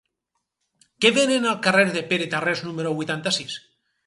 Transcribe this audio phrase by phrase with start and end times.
[1.05, 3.61] Què venen al carrer de Pere Tarrés número vuitanta-sis?